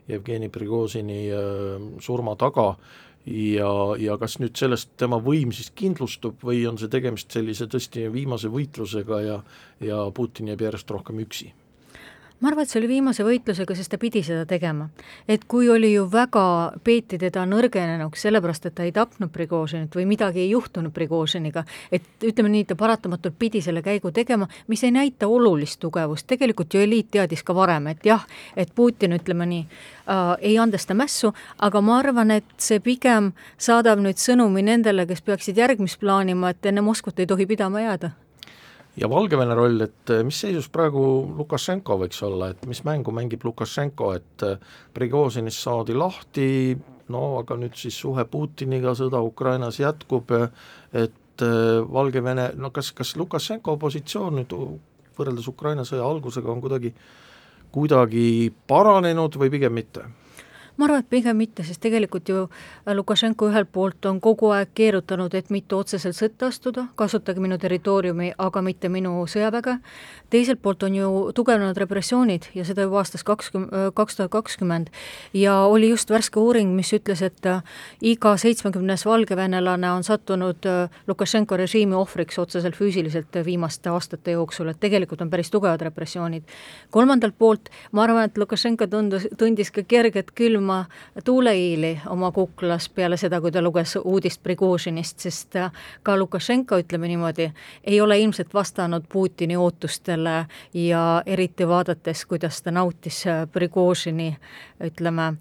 Jevgeni 0.08 0.50
Prigožini 0.50 1.22
eh, 1.30 1.92
surma 2.04 2.36
taga. 2.40 2.74
Ja, 3.28 3.70
ja 4.00 4.14
kas 4.16 4.38
nüüd 4.40 4.56
sellest 4.56 4.94
tema 4.96 5.18
võim 5.20 5.50
siis 5.52 5.68
kindlustub 5.76 6.46
või 6.48 6.62
on 6.70 6.78
see 6.80 6.88
tegemist 6.88 7.34
sellise 7.36 7.68
tõesti 7.68 8.06
viimase 8.08 8.48
võitlusega 8.48 9.20
ja 9.26 9.42
ja 9.84 10.06
Putin 10.16 10.48
jääb 10.54 10.64
järjest 10.64 10.96
rohkem 10.96 11.20
üksi 11.26 11.52
ma 12.40 12.52
arvan, 12.52 12.64
et 12.64 12.70
see 12.70 12.80
oli 12.80 12.90
viimase 12.92 13.26
võitlusega, 13.26 13.76
sest 13.78 13.92
ta 13.92 13.98
pidi 14.02 14.22
seda 14.26 14.46
tegema. 14.46 14.90
et 15.28 15.46
kui 15.48 15.70
oli 15.70 15.94
ju 15.94 16.06
väga, 16.12 16.74
peeti 16.84 17.18
teda 17.18 17.46
nõrgenenuks 17.46 18.22
sellepärast, 18.28 18.66
et 18.66 18.76
ta 18.76 18.84
ei 18.84 18.92
tapnud 18.92 19.32
Prigožinit 19.34 19.96
või 19.96 20.06
midagi 20.06 20.40
ei 20.44 20.50
juhtunud 20.50 20.94
Prigožiniga, 20.94 21.64
et 21.92 22.04
ütleme 22.24 22.50
nii, 22.50 22.66
ta 22.66 22.76
paratamatult 22.76 23.36
pidi 23.40 23.62
selle 23.62 23.82
käigu 23.82 24.12
tegema, 24.12 24.48
mis 24.68 24.84
ei 24.84 24.92
näita 24.92 25.28
olulist 25.28 25.80
tugevust, 25.80 26.28
tegelikult 26.28 26.74
ju 26.74 26.82
eliit 26.82 27.12
teadis 27.12 27.44
ka 27.44 27.56
varem, 27.56 27.88
et 27.88 28.06
jah, 28.06 28.26
et 28.56 28.74
Putin, 28.76 29.18
ütleme 29.18 29.46
nii 29.46 29.66
äh,, 29.66 30.36
ei 30.42 30.58
andesta 30.58 30.94
mässu, 30.94 31.34
aga 31.58 31.82
ma 31.82 31.98
arvan, 32.00 32.32
et 32.32 32.54
see 32.58 32.80
pigem 32.80 33.34
saadab 33.58 34.00
nüüd 34.04 34.22
sõnumi 34.22 34.62
nendele, 34.64 35.08
kes 35.10 35.26
peaksid 35.26 35.58
järgmist 35.58 36.00
plaanima, 36.00 36.54
et 36.54 36.66
enne 36.66 36.86
Moskvat 36.86 37.20
ei 37.20 37.28
tohi 37.28 37.46
pidama 37.50 37.82
jääda 37.82 38.14
ja 38.98 39.10
Valgevene 39.10 39.56
roll, 39.58 39.82
et 39.86 40.14
eh, 40.14 40.24
mis 40.26 40.40
seisus 40.42 40.70
praegu 40.74 41.02
Lukašenko 41.38 42.00
võiks 42.02 42.22
olla, 42.26 42.52
et 42.54 42.66
mis 42.70 42.82
mängu 42.88 43.14
mängib 43.16 43.46
Lukašenko, 43.46 44.12
et 44.18 44.46
eh, 44.48 44.58
Prigožinist 44.94 45.62
saadi 45.64 45.96
lahti, 45.98 46.50
no 47.14 47.24
aga 47.42 47.60
nüüd 47.60 47.78
siis 47.78 47.98
suhe 48.02 48.26
Putiniga, 48.30 48.96
sõda 48.98 49.22
Ukrainas 49.24 49.80
jätkub, 49.82 50.34
et 50.34 51.46
eh, 51.46 51.80
Valgevene, 52.00 52.52
no 52.58 52.74
kas, 52.76 52.92
kas 52.98 53.16
Lukašenko 53.20 53.78
positsioon 53.82 54.42
nüüd 54.42 54.56
võrreldes 55.18 55.50
Ukraina 55.50 55.86
sõja 55.88 56.06
algusega 56.06 56.52
on 56.54 56.62
kuidagi, 56.62 56.94
kuidagi 57.74 58.28
paranenud 58.70 59.38
või 59.38 59.54
pigem 59.54 59.78
mitte? 59.78 60.06
Ma 60.78 60.86
arvan, 60.86 61.02
et 61.02 61.10
pigem 61.10 61.38
mitte, 61.38 61.64
sest 61.66 61.82
tegelikult 61.82 62.30
ju 62.30 62.44
äh, 62.46 62.94
Lukašenko 62.96 63.50
ühelt 63.50 63.72
poolt 63.74 64.06
on 64.06 64.20
kogu 64.22 64.52
aeg 64.54 64.70
keerutanud, 64.78 65.34
et 65.38 65.50
mitte 65.54 65.76
otseselt 65.76 66.18
sõtta 66.18 66.52
astuda, 66.52 66.88
kasutage 67.00 67.42
minu 67.42 67.58
territooriumi, 67.62 68.34
aga 68.38 68.62
mitte 68.62 68.90
minu 68.94 69.24
sõjaväge, 69.30 69.78
teiselt 70.34 70.62
poolt 70.62 70.86
on 70.86 70.98
ju 70.98 71.10
tugevnenud 71.38 71.78
repressioonid 71.82 72.50
ja 72.56 72.66
seda 72.68 72.86
juba 72.86 73.02
aastast 73.02 73.26
kakskümmend, 73.28 73.74
äh, 73.74 73.88
kaks 73.98 74.20
tuhat 74.20 74.32
kakskümmend, 74.36 74.92
ja 75.34 75.58
oli 75.66 75.90
just 75.90 76.14
värske 76.14 76.40
uuring, 76.40 76.76
mis 76.78 76.94
ütles, 76.94 77.26
et 77.26 77.50
äh, 77.50 77.66
iga 78.14 78.36
seitsmekümnes 78.38 79.08
valgevenelane 79.10 79.92
on 79.92 80.06
sattunud 80.06 80.66
Lukašenko 81.08 81.58
režiimi 81.58 81.96
ohvriks 81.98 82.38
otseselt 82.40 82.78
füüsiliselt 82.78 83.34
viimaste 83.46 83.90
aastate 83.90 84.38
jooksul, 84.38 84.70
et 84.70 84.80
tegelikult 84.80 85.22
on 85.26 85.34
päris 85.34 85.50
tugevad 85.52 85.82
repressioonid. 85.82 86.44
kolmandalt 86.92 87.38
poolt 87.38 87.70
ma 87.92 88.04
arvan, 88.04 88.30
et 88.30 88.38
Lukašenko 88.38 88.88
tundus, 88.88 89.28
tundis 89.38 89.72
ka 89.72 89.82
kerget 89.88 90.32
külma 90.36 90.67
ilma 90.68 90.86
tuuleiili 91.24 92.02
oma 92.10 92.32
kuklas 92.32 92.90
peale 92.90 93.18
seda, 93.18 93.40
kui 93.42 93.52
ta 93.52 93.62
luges 93.62 93.96
uudist 94.04 94.44
Prigožinist, 94.44 95.20
sest 95.20 95.56
ka 96.04 96.18
Lukašenko, 96.18 96.80
ütleme 96.84 97.08
niimoodi, 97.08 97.52
ei 97.84 98.02
ole 98.02 98.20
ilmselt 98.20 98.54
vastanud 98.54 99.08
Putini 99.10 99.56
ootustele 99.58 100.46
ja 100.74 101.24
eriti 101.26 101.68
vaadates, 101.68 102.26
kuidas 102.26 102.62
ta 102.62 102.72
nautis 102.72 103.24
Prigožini, 103.52 104.36
ütleme, 104.84 105.34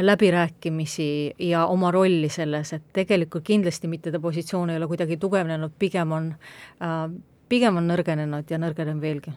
läbirääkimisi 0.00 1.34
ja 1.38 1.66
oma 1.66 1.90
rolli 1.90 2.28
selles, 2.28 2.72
et 2.72 2.82
tegelikult 2.92 3.44
kindlasti 3.44 3.88
mitte 3.88 4.12
ta 4.12 4.20
positsioon 4.20 4.70
ei 4.70 4.76
ole 4.76 4.86
kuidagi 4.86 5.16
tugevnenud, 5.16 5.72
pigem 5.78 6.12
on 6.12 6.34
äh,, 6.82 7.10
pigem 7.48 7.80
on 7.80 7.88
nõrgenenud 7.90 8.50
ja 8.50 8.60
nõrgeneb 8.60 9.02
veelgi 9.02 9.34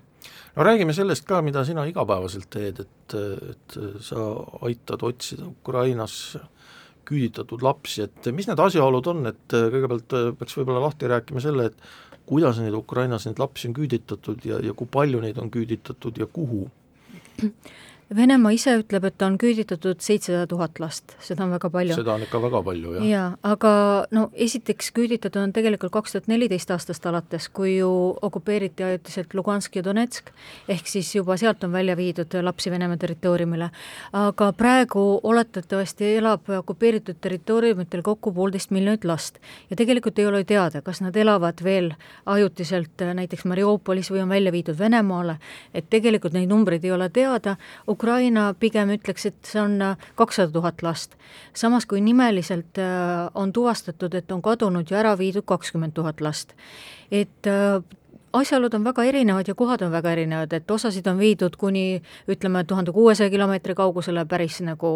no 0.55 0.65
räägime 0.67 0.93
sellest 0.95 1.25
ka, 1.27 1.41
mida 1.45 1.63
sina 1.67 1.85
igapäevaselt 1.89 2.49
teed, 2.53 2.83
et, 2.85 3.15
et 3.53 3.77
sa 4.03 4.27
aitad 4.67 5.03
otsida 5.07 5.47
Ukrainas 5.47 6.37
küüditatud 7.07 7.63
lapsi, 7.65 8.05
et 8.05 8.31
mis 8.35 8.47
need 8.47 8.59
asjaolud 8.61 9.07
on, 9.11 9.25
et 9.31 9.55
kõigepealt 9.55 10.15
peaks 10.39 10.57
võib-olla 10.59 10.85
lahti 10.85 11.09
rääkima 11.11 11.43
selle, 11.43 11.71
et 11.71 12.21
kuidas 12.29 12.61
neid 12.61 12.75
Ukrainas 12.77 13.25
neid 13.27 13.41
lapsi 13.41 13.67
on 13.69 13.75
küüditatud 13.75 14.45
ja, 14.47 14.61
ja 14.63 14.75
kui 14.77 14.87
palju 14.91 15.19
neid 15.23 15.39
on 15.41 15.51
küüditatud 15.51 16.21
ja 16.21 16.27
kuhu? 16.31 16.67
Venemaa 18.15 18.51
ise 18.51 18.73
ütleb, 18.75 19.05
et 19.07 19.23
on 19.23 19.37
küüditatud 19.39 20.01
seitsesada 20.03 20.43
tuhat 20.51 20.81
last, 20.83 21.13
seda 21.23 21.45
on 21.45 21.53
väga 21.55 21.69
palju. 21.71 21.95
seda 21.95 22.17
on 22.17 22.25
ikka 22.25 22.41
väga 22.43 22.59
palju, 22.65 22.95
jah. 22.97 23.05
jaa, 23.07 23.27
aga 23.47 23.71
no 24.11 24.25
esiteks 24.35 24.89
küüditatud 24.97 25.39
on 25.39 25.53
tegelikult 25.55 25.93
kaks 25.93 26.17
tuhat 26.17 26.27
neliteist 26.27 26.73
aastast 26.75 27.07
alates, 27.07 27.47
kui 27.47 27.77
ju 27.77 27.91
okupeeriti 28.21 28.83
ajutiselt 28.83 29.31
Lugansk 29.33 29.77
ja 29.79 29.83
Donetsk, 29.85 30.33
ehk 30.67 30.91
siis 30.91 31.13
juba 31.15 31.37
sealt 31.39 31.63
on 31.63 31.71
välja 31.71 31.95
viidud 31.95 32.35
lapsi 32.43 32.71
Venemaa 32.73 32.97
territooriumile. 32.99 33.69
aga 34.11 34.51
praegu 34.59 35.19
oletatavasti 35.23 36.11
elab 36.17 36.51
okupeeritud 36.57 37.21
territooriumitel 37.21 38.03
kokku 38.03 38.33
poolteist 38.35 38.75
miljonit 38.75 39.05
last 39.05 39.39
ja 39.69 39.75
tegelikult 39.75 40.19
ei 40.19 40.27
ole 40.27 40.43
teada, 40.43 40.81
kas 40.81 40.99
nad 41.01 41.15
elavad 41.15 41.63
veel 41.63 41.93
ajutiselt 42.25 43.07
näiteks 43.13 43.45
Mariupolis 43.45 44.11
või 44.11 44.25
on 44.25 44.29
välja 44.35 44.51
viidud 44.51 44.79
Venemaale, 44.79 45.37
et 45.73 45.87
tegelikult 45.89 46.33
neid 46.33 46.51
numbreid 46.51 46.83
ei 46.83 46.91
ole 46.91 47.09
teada, 47.09 47.55
Ukraina 48.01 48.47
pigem 48.57 48.89
ütleks, 48.95 49.27
et 49.29 49.45
see 49.45 49.61
on 49.61 49.75
äh, 49.85 50.05
kakssada 50.17 50.49
tuhat 50.55 50.81
last. 50.81 51.13
samas 51.53 51.85
kui 51.85 52.01
nimeliselt 52.01 52.79
äh, 52.81 53.29
on 53.35 53.53
tuvastatud, 53.53 54.15
et 54.17 54.31
on 54.31 54.41
kadunud 54.41 54.89
ja 54.89 55.03
ära 55.03 55.17
viidud 55.17 55.45
kakskümmend 55.45 55.93
tuhat 55.93 56.21
last. 56.21 56.55
et 57.11 57.47
äh, 57.47 57.83
asjaolud 58.33 58.73
on 58.73 58.83
väga 58.83 59.03
erinevad 59.03 59.47
ja 59.47 59.55
kohad 59.55 59.81
on 59.81 59.91
väga 59.91 60.11
erinevad, 60.11 60.53
et 60.53 60.71
osasid 60.71 61.07
on 61.07 61.17
viidud 61.19 61.55
kuni 61.59 62.01
ütleme, 62.31 62.63
tuhande 62.67 62.91
kuuesaja 62.91 63.29
kilomeetri 63.29 63.75
kaugusele 63.75 64.25
päris 64.25 64.61
nagu 64.63 64.91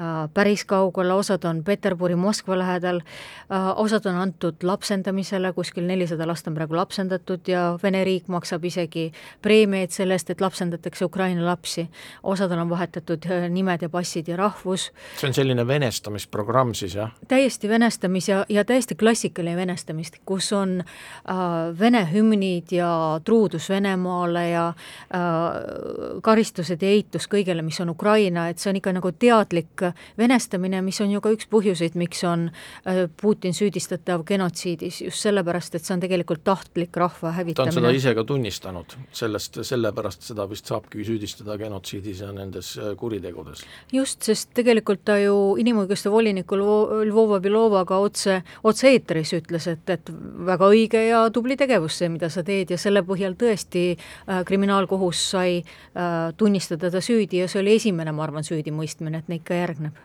äh, 0.00 0.28
päris 0.34 0.64
kaugele, 0.64 1.12
osad 1.12 1.44
on 1.44 1.64
Peterburi, 1.64 2.16
Moskva 2.16 2.58
lähedal 2.58 3.00
äh,, 3.00 3.68
osad 3.76 4.06
on 4.06 4.14
antud 4.14 4.62
lapsendamisele, 4.62 5.52
kuskil 5.52 5.86
nelisada 5.86 6.26
last 6.28 6.48
on 6.48 6.54
praegu 6.54 6.76
lapsendatud 6.76 7.48
ja 7.48 7.78
Vene 7.82 8.04
riik 8.04 8.28
maksab 8.28 8.64
isegi 8.64 9.10
preemiaid 9.42 9.92
selle 9.94 10.16
eest, 10.16 10.30
et 10.30 10.40
lapsendatakse 10.40 11.04
Ukraina 11.04 11.44
lapsi. 11.46 11.88
osadel 12.22 12.58
on 12.58 12.70
vahetatud 12.70 13.26
äh, 13.26 13.48
nimed 13.50 13.82
ja 13.82 13.88
passid 13.88 14.28
ja 14.28 14.36
rahvus. 14.36 14.90
see 15.16 15.28
on 15.28 15.34
selline 15.34 15.66
venestamisprogramm 15.66 16.74
siis, 16.74 16.94
jah? 16.94 17.12
täiesti 17.28 17.68
venestamis 17.68 18.28
ja, 18.28 18.44
ja 18.48 18.64
täiesti 18.64 18.94
klassikaline 18.94 19.56
venestamist, 19.56 20.20
kus 20.24 20.52
on 20.52 20.80
äh, 20.80 21.78
vene 21.78 22.06
hümnid, 22.12 22.69
ja 22.72 23.20
truudus 23.24 23.68
Venemaale 23.70 24.44
ja 24.50 24.66
äh, 24.68 26.18
karistused 26.22 26.82
ja 26.82 26.88
eitus 26.88 27.28
kõigele, 27.30 27.62
mis 27.66 27.80
on 27.80 27.92
Ukraina, 27.94 28.48
et 28.50 28.58
see 28.58 28.70
on 28.72 28.80
ikka 28.80 28.94
nagu 28.96 29.12
teadlik 29.12 29.84
venestamine, 30.18 30.82
mis 30.84 31.00
on 31.00 31.12
ju 31.14 31.22
ka 31.24 31.32
üks 31.34 31.48
põhjuseid, 31.50 31.96
miks 32.00 32.24
on 32.28 32.48
äh, 32.50 33.06
Putin 33.20 33.56
süüdistatav 33.56 34.24
genotsiidis, 34.28 35.00
just 35.06 35.24
sellepärast, 35.26 35.76
et 35.76 35.86
see 35.86 35.96
on 35.96 36.04
tegelikult 36.04 36.44
tahtlik 36.44 36.96
rahva 36.96 37.34
hävitamine. 37.38 37.56
ta 37.56 37.68
on 37.68 37.78
seda 37.80 37.94
ise 37.96 38.14
ka 38.16 38.24
tunnistanud, 38.28 38.96
sellest, 39.12 39.60
sellepärast 39.66 40.28
seda 40.30 40.46
vist 40.50 40.70
saabki 40.70 41.04
süüdistada 41.06 41.56
genotsiidis 41.60 42.24
ja 42.24 42.32
nendes 42.36 42.74
äh, 42.78 42.92
kuritegudes. 43.00 43.64
just, 43.92 44.22
sest 44.26 44.52
tegelikult 44.54 45.04
ta 45.04 45.18
ju 45.20 45.56
inimõiguste 45.60 46.12
voliniku 46.12 46.58
Lvova 46.60 47.40
Belovaga 47.40 47.98
otse, 48.02 48.40
otse-eetris 48.66 49.32
ütles, 49.38 49.66
et, 49.70 49.90
et 49.90 50.10
väga 50.46 50.68
õige 50.70 51.00
ja 51.06 51.22
tubli 51.32 51.56
tegevus 51.56 51.96
see, 52.00 52.10
mida 52.12 52.28
sa 52.32 52.42
teed, 52.46 52.59
teed 52.60 52.76
ja 52.76 52.78
selle 52.80 53.02
põhjal 53.06 53.36
tõesti 53.40 53.86
äh, 53.94 54.44
kriminaalkohus 54.46 55.24
sai 55.32 55.58
äh, 55.60 56.30
tunnistada 56.36 56.92
ta 56.92 57.02
süüdi 57.04 57.42
ja 57.42 57.48
see 57.50 57.62
oli 57.64 57.76
esimene, 57.80 58.12
ma 58.12 58.26
arvan, 58.28 58.46
süüdimõistmine, 58.46 59.22
et 59.22 59.32
neid 59.32 59.44
ka 59.48 59.58
järgneb 59.58 59.98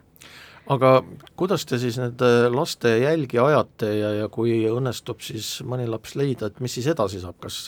aga 0.71 0.95
kuidas 1.37 1.65
te 1.69 1.77
siis 1.81 1.99
nende 2.01 2.49
laste 2.53 2.95
jälgi 3.03 3.39
ajate 3.41 3.91
ja, 3.99 4.11
ja 4.23 4.29
kui 4.33 4.57
õnnestub 4.69 5.21
siis 5.21 5.59
mõni 5.67 5.85
laps 5.89 6.15
leida, 6.17 6.49
et 6.49 6.59
mis 6.63 6.73
siis 6.73 6.89
edasi 6.89 7.21
saab, 7.21 7.37
kas 7.43 7.61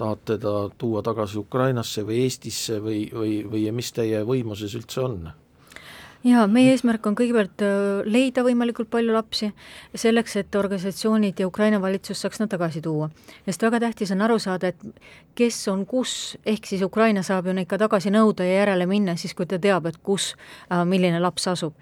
tahate 0.00 0.38
ta 0.40 0.54
tuua 0.78 1.02
tagasi 1.04 1.38
Ukrainasse 1.42 2.06
või 2.08 2.22
Eestisse 2.24 2.80
või, 2.80 3.04
või, 3.12 3.36
või 3.44 3.68
mis 3.76 3.92
teie 3.92 4.24
võimuses 4.26 4.74
üldse 4.78 5.04
on? 5.04 5.32
Jaa, 6.26 6.46
meie 6.50 6.72
eesmärk 6.72 7.06
on 7.08 7.16
kõigepealt 7.18 7.62
äh, 7.66 8.02
leida 8.06 8.44
võimalikult 8.46 8.90
palju 8.92 9.14
lapsi, 9.14 9.50
selleks 9.98 10.36
et 10.40 10.58
organisatsioonid 10.58 11.42
ja 11.42 11.48
Ukraina 11.48 11.80
valitsus 11.82 12.22
saaks 12.22 12.42
nad 12.42 12.50
tagasi 12.52 12.82
tuua. 12.82 13.10
sest 13.46 13.62
väga 13.62 13.80
tähtis 13.86 14.12
on 14.14 14.22
aru 14.22 14.38
saada, 14.42 14.70
et 14.72 15.02
kes 15.34 15.58
on 15.72 15.84
kus, 15.86 16.36
ehk 16.46 16.66
siis 16.66 16.82
Ukraina 16.82 17.22
saab 17.26 17.46
ju 17.46 17.56
neid 17.56 17.68
ka 17.70 17.78
tagasi 17.80 18.12
nõuda 18.14 18.46
ja 18.46 18.62
järele 18.62 18.86
minna 18.86 19.16
siis, 19.16 19.34
kui 19.34 19.46
ta 19.46 19.58
teab, 19.58 19.86
et 19.90 19.98
kus, 20.02 20.34
äh, 20.70 20.84
milline 20.84 21.20
laps 21.20 21.48
asub. 21.48 21.74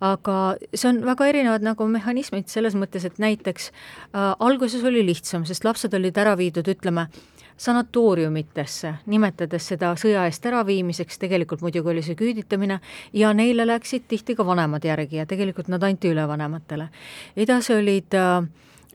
aga 0.00 0.56
see 0.74 0.88
on 0.90 1.00
väga 1.06 1.26
erinevad 1.30 1.62
nagu 1.64 1.86
mehhanismid 1.88 2.50
selles 2.52 2.74
mõttes, 2.76 3.06
et 3.08 3.18
näiteks 3.18 3.70
äh, 3.70 4.34
alguses 4.38 4.84
oli 4.84 5.06
lihtsam, 5.06 5.46
sest 5.48 5.64
lapsed 5.64 5.94
olid 5.94 6.18
ära 6.18 6.36
viidud, 6.36 6.68
ütleme, 6.68 7.08
sanatooriumitesse, 7.56 8.92
nimetades 9.06 9.68
seda 9.72 9.94
sõja 9.96 10.26
eest 10.28 10.46
äraviimiseks, 10.46 11.18
tegelikult 11.18 11.64
muidugi 11.64 11.92
oli 11.92 12.04
see 12.04 12.18
küüditamine, 12.18 12.80
ja 13.12 13.32
neile 13.34 13.66
läksid 13.66 14.04
tihti 14.08 14.36
ka 14.36 14.46
vanemad 14.46 14.84
järgi 14.84 15.22
ja 15.22 15.26
tegelikult 15.26 15.68
nad 15.72 15.82
anti 15.82 16.12
üle 16.12 16.28
vanematele. 16.28 16.88
edasi 17.36 17.74
olid 17.74 18.14
äh, 18.14 18.44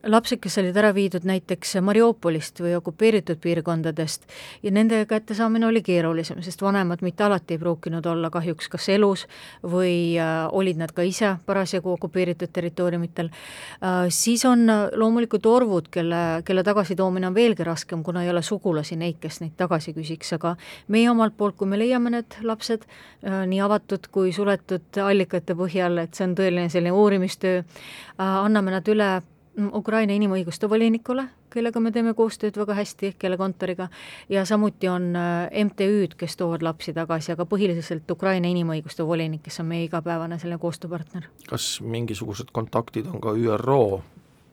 lapsed, 0.04 0.40
kes 0.42 0.58
olid 0.62 0.78
ära 0.78 0.92
viidud 0.96 1.26
näiteks 1.28 1.76
Mariupolist 1.84 2.60
või 2.64 2.74
okupeeritud 2.78 3.40
piirkondadest 3.42 4.26
ja 4.64 4.72
nende 4.74 5.04
kättesaamine 5.06 5.68
oli 5.68 5.82
keerulisem, 5.86 6.42
sest 6.42 6.62
vanemad 6.62 7.04
mitte 7.06 7.24
alati 7.24 7.56
ei 7.56 7.62
pruukinud 7.62 8.06
olla 8.06 8.30
kahjuks 8.34 8.70
kas 8.72 8.90
elus 8.90 9.26
või 9.64 10.18
äh, 10.20 10.48
olid 10.52 10.80
nad 10.82 10.94
ka 10.96 11.06
ise 11.06 11.36
parasjagu 11.46 11.94
okupeeritud 11.94 12.50
territooriumitel. 12.54 13.30
Äh,, 13.30 14.08
siis 14.10 14.46
on 14.46 14.66
loomulikult 14.96 15.46
orvud, 15.46 15.90
kelle, 15.92 16.42
kelle 16.46 16.64
tagasitoomine 16.64 17.30
on 17.30 17.36
veelgi 17.38 17.66
raskem, 17.68 18.04
kuna 18.04 18.24
ei 18.24 18.32
ole 18.34 18.42
sugulasi 18.42 18.98
neid, 18.98 19.20
kes 19.22 19.42
neid 19.44 19.58
tagasi 19.58 19.94
küsiks, 19.98 20.34
aga 20.38 20.56
meie 20.88 21.10
omalt 21.12 21.38
poolt, 21.38 21.58
kui 21.60 21.70
me 21.70 21.80
leiame 21.80 22.14
need 22.14 22.40
lapsed 22.48 22.88
äh, 22.88 23.44
nii 23.48 23.62
avatud 23.62 24.10
kui 24.12 24.34
suletud 24.34 25.02
allikate 25.04 25.56
põhjal, 25.58 26.02
et 26.02 26.18
see 26.18 26.26
on 26.30 26.38
tõeline 26.40 26.70
selline 26.74 26.96
uurimistöö 26.96 27.62
äh,, 27.62 28.26
anname 28.42 28.74
nad 28.74 28.90
üle 28.90 29.12
Ukraina 29.58 30.16
inimõiguste 30.16 30.70
volinikule, 30.70 31.26
kellega 31.52 31.80
me 31.84 31.92
teeme 31.92 32.14
koostööd 32.16 32.56
väga 32.56 32.76
hästi, 32.78 33.16
kelle 33.20 33.36
kontoriga, 33.38 33.90
ja 34.32 34.46
samuti 34.48 34.88
on 34.88 35.10
äh, 35.20 35.66
MTÜ-d, 35.66 36.16
kes 36.18 36.38
toovad 36.40 36.64
lapsi 36.64 36.94
tagasi, 36.96 37.34
aga 37.34 37.46
põhiliselt 37.50 38.12
Ukraina 38.12 38.48
inimõiguste 38.48 39.04
volinik, 39.08 39.44
kes 39.44 39.60
on 39.60 39.68
meie 39.74 39.90
igapäevane 39.90 40.40
selline 40.40 40.62
koostööpartner. 40.62 41.28
kas 41.50 41.82
mingisugused 41.84 42.56
kontaktid 42.56 43.12
on 43.12 43.20
ka 43.22 43.36
ÜRO 43.36 44.02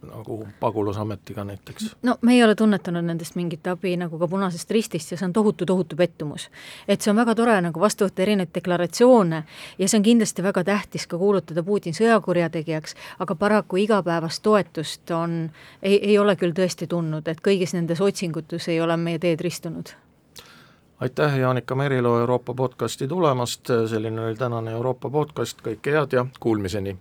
nagu 0.02 0.48
pagulasametiga 0.60 1.44
näiteks? 1.44 1.96
no 2.02 2.16
me 2.22 2.32
ei 2.34 2.44
ole 2.44 2.54
tunnetanud 2.54 3.04
nendest 3.04 3.34
mingit 3.34 3.66
abi 3.66 3.96
nagu 3.96 4.18
ka 4.18 4.28
Punasest 4.28 4.70
Ristist 4.70 5.10
ja 5.10 5.18
see 5.18 5.26
on 5.26 5.32
tohutu, 5.32 5.66
tohutu 5.66 5.96
pettumus. 5.96 6.50
et 6.88 7.00
see 7.00 7.10
on 7.10 7.16
väga 7.16 7.34
tore 7.34 7.60
nagu 7.60 7.80
vastu 7.80 8.06
võtta 8.06 8.22
erinevaid 8.22 8.54
deklaratsioone 8.54 9.42
ja 9.78 9.88
see 9.88 9.98
on 9.98 10.02
kindlasti 10.02 10.42
väga 10.42 10.64
tähtis 10.64 11.06
ka 11.06 11.18
kuulutada 11.18 11.62
Putin 11.62 11.94
sõjakurjategijaks, 11.94 12.94
aga 13.18 13.34
paraku 13.34 13.76
igapäevast 13.76 14.42
toetust 14.42 15.10
on, 15.10 15.50
ei, 15.82 15.98
ei 16.10 16.18
ole 16.18 16.36
küll 16.36 16.54
tõesti 16.54 16.86
tundnud, 16.86 17.28
et 17.28 17.40
kõigis 17.42 17.74
nendes 17.74 18.00
otsingutes 18.00 18.68
ei 18.68 18.80
ole 18.80 18.96
meie 18.96 19.18
teed 19.18 19.40
ristunud 19.40 19.94
aitäh, 21.00 21.38
Jaanika 21.38 21.74
Merilo 21.74 22.18
Euroopa 22.20 22.54
podcasti 22.54 23.08
tulemast, 23.08 23.70
selline 23.86 24.20
oli 24.20 24.34
tänane 24.34 24.72
Euroopa 24.72 25.10
podcast, 25.10 25.62
kõike 25.62 25.94
head 25.94 26.12
ja 26.12 26.26
kuulmiseni! 26.40 26.96